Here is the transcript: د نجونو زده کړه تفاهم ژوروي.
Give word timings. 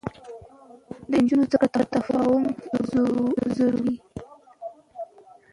د 1.09 1.11
نجونو 1.21 1.43
زده 1.51 1.57
کړه 1.73 1.85
تفاهم 1.93 2.43
ژوروي. 3.55 3.95